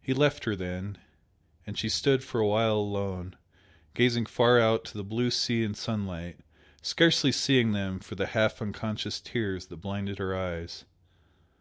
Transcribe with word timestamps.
He 0.00 0.14
left 0.14 0.44
her 0.44 0.54
then, 0.54 0.96
and 1.66 1.76
she 1.76 1.88
stood 1.88 2.22
for 2.22 2.40
a 2.40 2.46
while 2.46 2.76
alone, 2.76 3.34
gazing 3.92 4.26
far 4.26 4.60
out 4.60 4.84
to 4.84 4.96
the 4.96 5.02
blue 5.02 5.32
sea 5.32 5.64
and 5.64 5.76
sunlight, 5.76 6.38
scarcely 6.82 7.32
seeing 7.32 7.72
them 7.72 7.98
for 7.98 8.14
the 8.14 8.26
half 8.26 8.62
unconscious 8.62 9.20
tears 9.20 9.66
that 9.66 9.78
blinded 9.78 10.18
her 10.18 10.36
eyes. 10.36 10.84